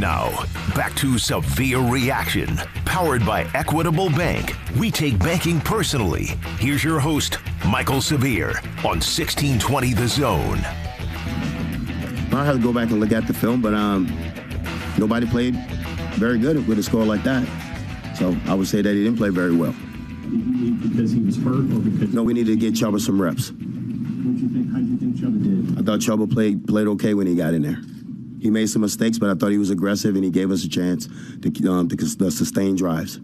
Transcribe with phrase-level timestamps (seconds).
[0.00, 4.54] Now, back to Severe Reaction, powered by Equitable Bank.
[4.78, 6.28] We take banking personally.
[6.58, 10.58] Here's your host, Mike'l Severe, on 1620 The Zone.
[12.32, 14.06] I have to go back and look at the film, but um,
[14.96, 15.54] nobody played
[16.14, 17.46] very good with a score like that.
[18.16, 19.74] So I would say that he didn't play very well.
[20.82, 23.50] Because he was hurt or because No, we needed to get Chubba some reps.
[23.50, 25.78] what you think how do you think Chubba did?
[25.78, 27.82] I thought Chubba played played okay when he got in there.
[28.40, 30.68] He made some mistakes, but I thought he was aggressive and he gave us a
[30.68, 33.20] chance to um, to, to sustain drives.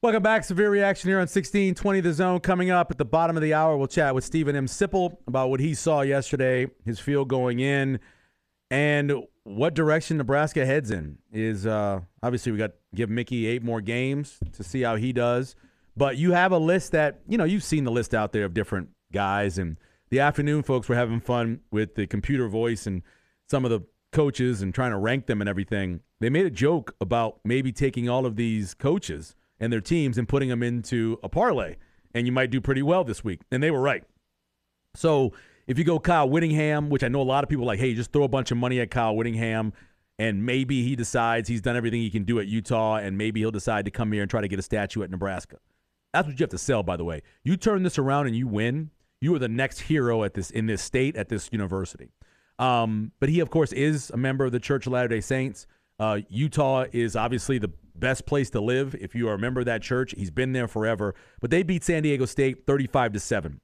[0.00, 0.44] Welcome back.
[0.44, 2.38] Severe reaction here on 1620 The Zone.
[2.38, 4.66] Coming up at the bottom of the hour, we'll chat with Steven M.
[4.66, 7.98] Sipple about what he saw yesterday, his field going in,
[8.70, 9.12] and
[9.42, 11.18] what direction Nebraska heads in.
[11.32, 15.56] Is uh, obviously we got give Mickey eight more games to see how he does.
[15.96, 18.54] But you have a list that you know you've seen the list out there of
[18.54, 19.78] different guys, and
[20.10, 23.02] the afternoon folks were having fun with the computer voice and
[23.48, 23.80] some of the
[24.12, 26.00] coaches and trying to rank them and everything.
[26.20, 30.28] They made a joke about maybe taking all of these coaches and their teams and
[30.28, 31.76] putting them into a parlay,
[32.14, 33.40] and you might do pretty well this week.
[33.50, 34.04] And they were right.
[34.94, 35.32] So
[35.66, 38.12] if you go Kyle Whittingham, which I know a lot of people like, hey, just
[38.12, 39.72] throw a bunch of money at Kyle Whittingham,
[40.18, 43.50] and maybe he decides he's done everything he can do at Utah, and maybe he'll
[43.50, 45.58] decide to come here and try to get a statue at Nebraska.
[46.12, 47.22] That's what you have to sell, by the way.
[47.44, 50.66] You turn this around and you win, you are the next hero at this in
[50.66, 52.10] this state at this university.
[52.58, 55.66] Um, but he, of course, is a member of the Church of Latter Day Saints.
[55.98, 59.66] Uh, Utah is obviously the best place to live if you are a member of
[59.66, 60.14] that church.
[60.16, 61.14] He's been there forever.
[61.40, 63.60] But they beat San Diego State 35 to 7.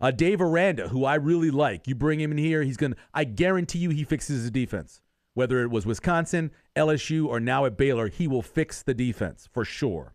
[0.00, 3.24] Uh, Dave Aranda, who I really like, you bring him in here, he's to, I
[3.24, 5.02] guarantee you, he fixes the defense.
[5.34, 9.64] Whether it was Wisconsin, LSU, or now at Baylor, he will fix the defense for
[9.64, 10.14] sure.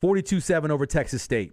[0.00, 1.52] 42 7 over Texas State.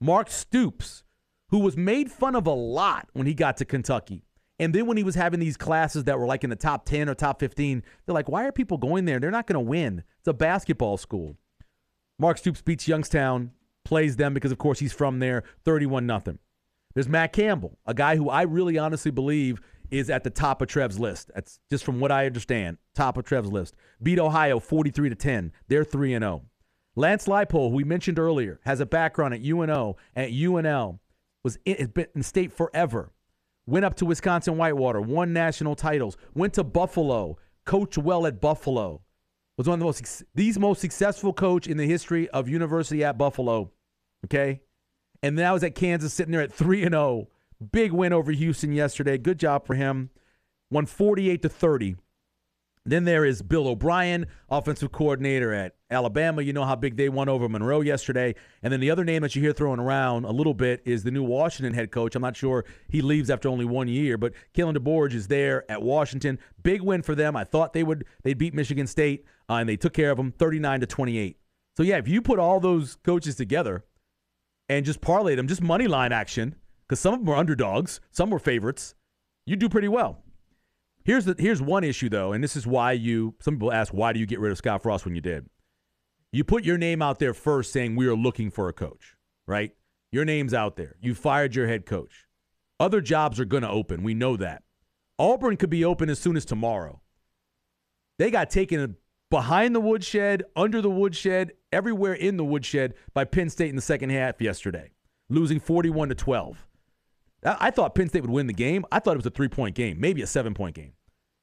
[0.00, 1.03] Mark Stoops,
[1.50, 4.24] who was made fun of a lot when he got to Kentucky.
[4.58, 7.08] And then when he was having these classes that were like in the top 10
[7.08, 9.18] or top 15, they're like, why are people going there?
[9.18, 10.04] They're not going to win.
[10.18, 11.36] It's a basketball school.
[12.18, 13.50] Mark Stoops beats Youngstown,
[13.84, 16.38] plays them because, of course, he's from there, 31 nothing.
[16.94, 20.68] There's Matt Campbell, a guy who I really honestly believe is at the top of
[20.68, 21.30] Trev's list.
[21.34, 23.74] That's just from what I understand, top of Trev's list.
[24.00, 25.52] Beat Ohio 43 to 10.
[25.66, 26.42] They're 3 and 0.
[26.96, 31.00] Lance Leipold, who we mentioned earlier, has a background at UNO, at UNL,
[31.44, 33.12] was in, has been in state forever.
[33.66, 39.02] Went up to Wisconsin Whitewater, won national titles, went to Buffalo, coached well at Buffalo.
[39.56, 43.16] Was one of the most these most successful coach in the history of University at
[43.16, 43.70] Buffalo.
[44.24, 44.62] Okay?
[45.22, 47.28] And then I was at Kansas sitting there at 3 and 0.
[47.72, 49.16] Big win over Houston yesterday.
[49.16, 50.10] Good job for him.
[50.70, 51.96] Won 48 to 30.
[52.86, 56.42] Then there is Bill O'Brien, offensive coordinator at Alabama.
[56.42, 58.34] You know how big they won over Monroe yesterday.
[58.62, 61.10] And then the other name that you hear throwing around a little bit is the
[61.10, 62.14] new Washington head coach.
[62.14, 65.80] I'm not sure he leaves after only one year, but Kalen DeBoer is there at
[65.80, 66.38] Washington.
[66.62, 67.36] Big win for them.
[67.36, 70.32] I thought they would they'd beat Michigan State, uh, and they took care of them,
[70.32, 71.38] 39 to 28.
[71.78, 73.84] So yeah, if you put all those coaches together
[74.68, 76.54] and just parlay them, just money line action,
[76.86, 78.94] because some of them were underdogs, some were favorites,
[79.46, 80.23] you do pretty well.
[81.04, 84.12] Here's the here's one issue though, and this is why you some people ask why
[84.12, 85.46] do you get rid of Scott Frost when you did.
[86.32, 89.16] You put your name out there first saying we are looking for a coach,
[89.46, 89.72] right?
[90.10, 90.96] Your name's out there.
[91.00, 92.26] You fired your head coach.
[92.80, 94.02] Other jobs are going to open.
[94.02, 94.62] We know that.
[95.18, 97.00] Auburn could be open as soon as tomorrow.
[98.18, 98.96] They got taken
[99.30, 103.82] behind the woodshed, under the woodshed, everywhere in the woodshed by Penn State in the
[103.82, 104.90] second half yesterday,
[105.28, 106.66] losing 41 to 12.
[107.44, 108.84] I thought Penn State would win the game.
[108.90, 110.92] I thought it was a three point game, maybe a seven point game.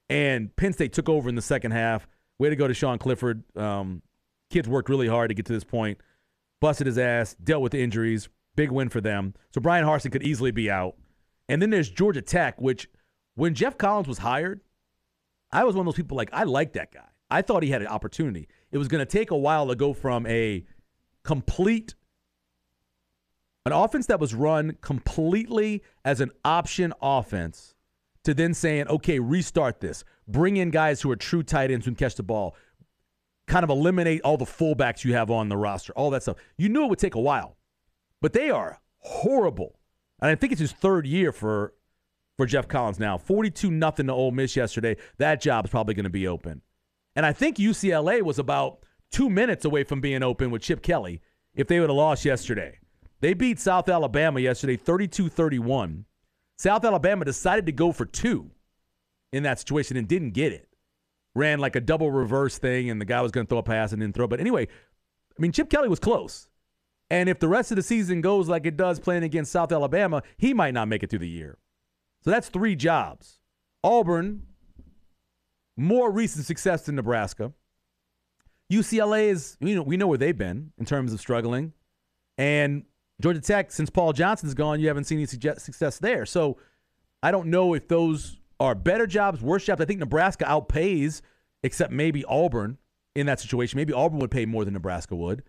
[0.09, 2.07] And Penn State took over in the second half.
[2.39, 3.43] Way to go to Sean Clifford.
[3.55, 4.01] Um,
[4.49, 5.99] kids worked really hard to get to this point,
[6.59, 8.29] busted his ass, dealt with the injuries.
[8.55, 9.33] Big win for them.
[9.53, 10.95] So Bryan Harsin could easily be out.
[11.47, 12.89] And then there's Georgia Tech, which
[13.35, 14.61] when Geoff Collins was hired,
[15.51, 17.07] I was one of those people like, I like that guy.
[17.29, 18.49] I thought he had an opportunity.
[18.71, 20.65] It was going to take a while to go from a
[21.23, 21.95] complete
[23.65, 27.75] an offense that was run completely as an option offense
[28.23, 30.03] to then saying, okay, restart this.
[30.27, 32.55] Bring in guys who are true tight ends who can catch the ball.
[33.47, 36.37] Kind of eliminate all the fullbacks you have on the roster, all that stuff.
[36.57, 37.57] You knew it would take a while,
[38.21, 39.79] but they are horrible.
[40.21, 41.73] And I think it's his third year for
[42.37, 43.17] for Geoff Collins now.
[43.17, 44.95] 42 nothing to Ole Miss yesterday.
[45.17, 46.61] That job's probably going to be open.
[47.15, 48.79] And I think UCLA was about
[49.11, 51.21] two minutes away from being open with Chip Kelly
[51.53, 52.79] if they would have lost yesterday.
[53.21, 56.05] They beat South Alabama yesterday 32 31.
[56.57, 58.51] South Alabama decided to go for two
[59.31, 60.67] in that situation and didn't get it.
[61.33, 63.93] Ran like a double reverse thing, and the guy was going to throw a pass
[63.93, 64.27] and didn't throw.
[64.27, 66.49] But anyway, I mean, Chip Kelly was close.
[67.09, 70.23] And if the rest of the season goes like it does playing against South Alabama,
[70.37, 71.57] he might not make it through the year.
[72.23, 73.39] So that's three jobs.
[73.83, 74.43] Auburn,
[75.77, 77.53] more recent success than Nebraska.
[78.71, 81.73] UCLA is, you know, we know where they've been in terms of struggling.
[82.37, 82.85] And
[83.21, 86.25] Georgia Tech, since Paul Johnson's gone, you haven't seen any success there.
[86.25, 86.57] So
[87.23, 89.81] I don't know if those are better jobs, worse jobs.
[89.81, 91.21] I think Nebraska outpays,
[91.63, 92.77] except maybe Auburn
[93.15, 93.77] in that situation.
[93.77, 95.43] Maybe Auburn would pay more than Nebraska would.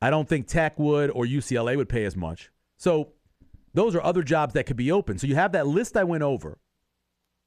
[0.00, 2.50] I don't think Tech would or UCLA would pay as much.
[2.76, 3.12] So
[3.74, 5.18] those are other jobs that could be open.
[5.18, 6.58] So you have that list I went over.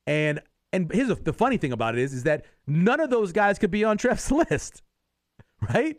[0.08, 0.42] And
[0.72, 3.72] and here's the funny thing about it is, is that none of those guys could
[3.72, 4.82] be on Trev's list,
[5.74, 5.98] right?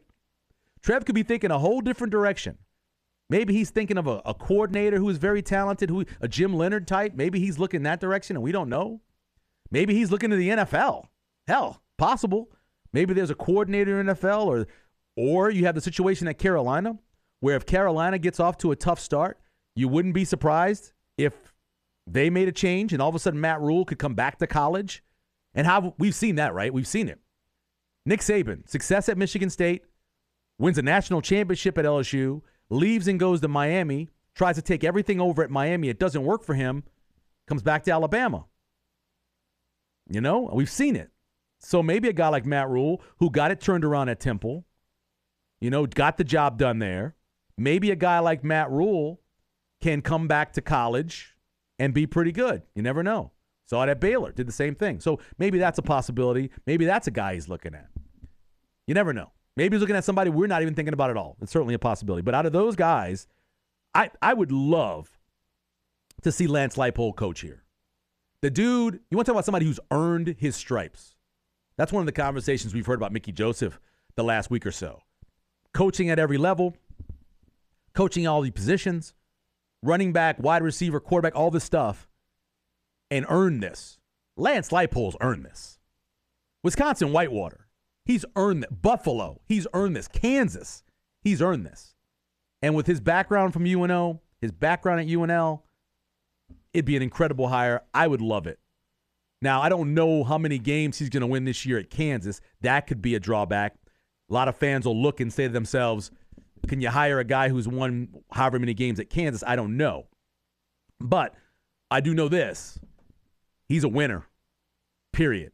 [0.83, 2.59] Trev could be thinking a whole different direction.
[3.29, 6.87] Maybe he's thinking of a, a coordinator who is very talented, who a Jim Leonhard
[6.87, 7.15] type.
[7.15, 9.01] Maybe he's looking that direction, and we don't know.
[9.71, 11.07] Maybe he's looking to the NFL.
[11.49, 12.51] Hell, possible.
[12.93, 14.67] Maybe there's a coordinator in NFL, or
[15.17, 16.99] or you have the situation at Carolina,
[17.41, 19.41] where if Carolina gets off to a tough start,
[19.75, 21.55] you wouldn't be surprised if
[22.07, 24.47] they made a change and all of a sudden Matt Rhule could come back to
[24.47, 25.03] college.
[25.55, 26.73] And how we've seen that, right?
[26.73, 27.19] We've seen it.
[28.05, 29.85] Nick Saban, success at Michigan State,
[30.59, 35.21] wins a national championship at LSU, leaves and goes to Miami, tries to take everything
[35.21, 35.89] over at Miami.
[35.89, 36.85] It doesn't work for him,
[37.47, 38.45] comes back to Alabama.
[40.09, 41.11] You know, we've seen it.
[41.59, 44.65] So maybe a guy like Matt Rhule, who got it turned around at Temple,
[45.61, 47.17] you know, got the job done there.
[47.57, 49.21] Maybe a guy like Matt Rhule
[49.81, 51.35] can come back to college
[51.79, 52.63] and be pretty good.
[52.75, 53.33] You never know.
[53.65, 55.01] Saw it at Baylor, did the same thing.
[55.01, 56.51] So maybe that's a possibility.
[56.67, 57.89] Maybe that's a guy he's looking at.
[58.87, 59.33] You never know.
[59.57, 61.37] Maybe he's looking at somebody we're not even thinking about at all.
[61.41, 62.23] It's certainly a possibility.
[62.23, 63.27] But out of those guys,
[63.95, 65.19] I, I would love
[66.23, 67.65] to see Lance Leipold coach here.
[68.43, 71.15] The dude, you want to talk about somebody who's earned his stripes.
[71.77, 73.81] That's one of the conversations we've heard about Mickey Joseph
[74.15, 75.01] the last week or so.
[75.73, 76.77] Coaching at every level,
[77.95, 79.15] coaching all the positions,
[79.83, 82.09] running back, wide receiver, quarterback, all this stuff,
[83.11, 83.99] and earn this.
[84.37, 85.79] Lance Leipold's earned this.
[86.63, 87.66] Wisconsin Whitewater,
[88.07, 88.83] he's earned it.
[88.83, 90.09] Buffalo, he's earned this.
[90.09, 90.83] Kansas,
[91.21, 91.95] he's earned this.
[92.63, 95.63] And with his background from UNO, his background at UNL,
[96.73, 97.83] it'd be an incredible hire.
[97.93, 98.59] I would love it.
[99.43, 102.41] Now, I don't know how many games he's going to win this year at Kansas.
[102.63, 103.75] That could be a drawback.
[104.31, 106.11] A lot of fans will look and say to themselves,
[106.67, 109.45] can you hire a guy who's won however many games at Kansas?
[109.47, 110.07] I don't know.
[110.99, 111.35] But
[111.91, 112.79] I do know this
[113.69, 114.27] he's a winner,
[115.13, 115.53] period.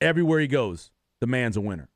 [0.00, 0.90] Everywhere he goes,
[1.20, 1.88] the man's a winner.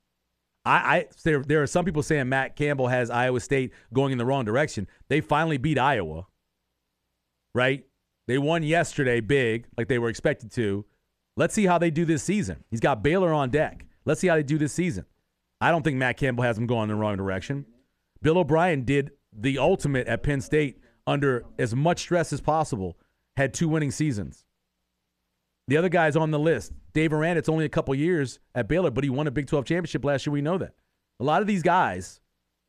[0.65, 4.17] I, I there, there are some people saying Matt Campbell has Iowa State going in
[4.17, 4.87] the wrong direction.
[5.09, 6.27] They finally beat Iowa,
[7.55, 7.85] right?
[8.27, 10.85] They won yesterday big, like they were expected to.
[11.35, 12.63] Let's see how they do this season.
[12.69, 13.85] He's got Baylor on deck.
[14.05, 15.05] Let's see how they do this season.
[15.59, 17.65] I don't think Matt Campbell has them going in the wrong direction.
[18.21, 22.97] Bill O'Brien did the ultimate at Penn State under as much stress as possible,
[23.37, 24.45] had two winning seasons.
[25.67, 28.91] The other guys on the list, Dave Aranda, it's only a couple years at Baylor,
[28.91, 30.33] but he won a Big 12 championship last year.
[30.33, 30.73] We know that.
[31.19, 32.19] A lot of these guys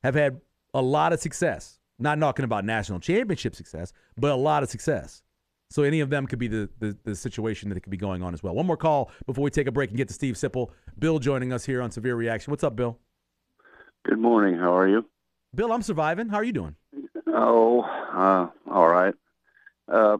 [0.02, 0.40] have had
[0.74, 1.78] a lot of success.
[1.98, 5.22] Not talking about national championship success, but a lot of success.
[5.70, 8.22] So any of them could be the, the, the, situation that it could be going
[8.22, 8.54] on as well.
[8.54, 10.70] One more call before we take a break and get to Steve Sipple.
[10.98, 12.50] Bill joining us here on Severe Reaction.
[12.50, 12.98] What's up, Bill?
[14.04, 14.58] Good morning.
[14.58, 15.06] How are you?
[15.54, 16.28] Bill, I'm surviving.
[16.28, 16.76] How are you doing?
[17.26, 19.14] Oh, uh, all right.
[19.90, 20.18] Uh,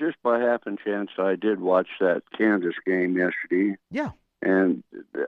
[0.00, 3.76] just by happen chance, I did watch that Kansas game yesterday.
[3.90, 4.10] Yeah.
[4.42, 4.82] And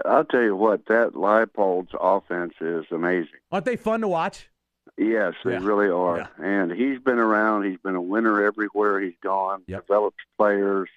[0.07, 3.41] I'll tell you what, that Leipold's offense is amazing.
[3.52, 4.49] Aren't they fun to watch?
[4.97, 5.61] Yes, they yeah.
[5.62, 6.19] really are.
[6.19, 6.45] Yeah.
[6.45, 7.64] And he's been around.
[7.64, 9.62] He's been a winner everywhere he's gone.
[9.67, 9.87] Yep.
[9.87, 10.88] Developed players.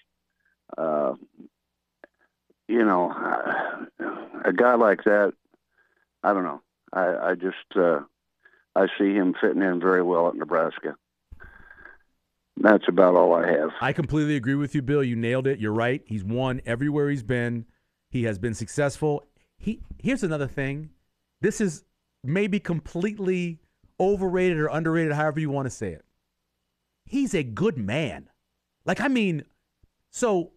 [0.78, 1.16] Uh,
[2.68, 3.12] you know,
[4.44, 5.34] a guy like that.
[6.24, 6.62] I don't know.
[6.92, 8.00] I, I just uh,
[8.76, 10.96] I see him fitting in very well at Nebraska.
[12.58, 13.72] That's about all I have.
[13.82, 15.04] I completely agree with you, Bill.
[15.04, 15.60] You nailed it.
[15.60, 16.02] You're right.
[16.06, 17.66] He's won everywhere he's been.
[18.10, 19.24] He has been successful.
[19.58, 20.92] He here's another thing.
[21.42, 21.84] This is
[22.24, 23.60] maybe completely
[24.00, 26.06] overrated or underrated, however you want to say it.
[27.06, 28.30] He's a good man.
[28.86, 29.44] Like I mean,
[30.10, 30.54] so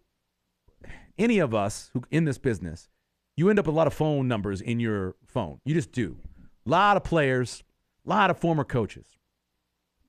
[1.17, 2.87] any of us who in this business,
[3.35, 5.59] you end up with a lot of phone numbers in your phone.
[5.65, 6.17] You just do.
[6.65, 7.63] A lot of players,
[8.05, 9.17] a lot of former coaches.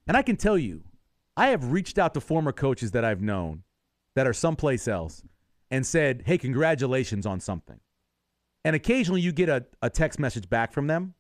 [0.07, 0.85] And I can tell you,
[1.41, 3.63] I have reached out to former coaches that I've known
[4.15, 5.23] that are someplace else
[5.71, 7.81] and said, hey, congratulations on something.
[8.63, 11.15] And occasionally you get a, a text message back from them.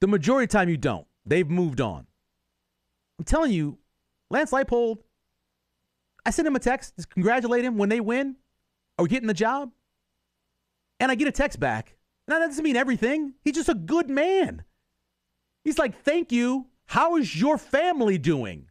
[0.00, 1.08] The majority of the time you don't.
[1.26, 2.06] They've moved on.
[3.18, 3.78] I'm telling you,
[4.30, 4.98] Lance Leipold,
[6.24, 8.36] I send him a text, just congratulate him when they win
[8.96, 9.72] or getting the job.
[11.00, 11.96] And I get a text back.
[12.28, 13.34] Now, that doesn't mean everything.
[13.42, 14.62] He's just a good man.
[15.64, 16.66] He's like, thank you.
[16.86, 18.68] How is your family doing?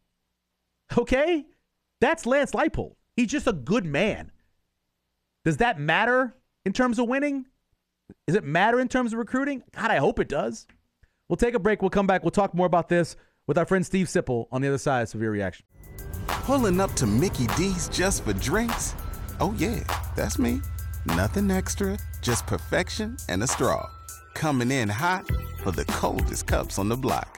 [0.98, 1.46] Okay?
[2.00, 2.96] That's Lance Leipold.
[3.16, 4.32] He's just a good man.
[5.46, 7.46] Does that matter in terms of winning?
[8.28, 9.64] Does it matter in terms of recruiting?
[9.76, 10.68] God, I hope it does.
[11.30, 11.82] We'll take a break.
[11.82, 12.24] We'll come back.
[12.24, 13.16] We'll talk more about this
[13.48, 15.66] with our friend Steve Sipple on the other side of Severe Reaction.
[16.28, 18.96] Pulling up to Mickey D's just for drinks?
[19.40, 19.80] Oh, yeah,
[20.16, 20.62] that's me.
[21.06, 23.90] Nothing extra, just perfection and a straw.
[24.34, 25.28] Coming in hot
[25.64, 27.38] for the coldest cups on the block.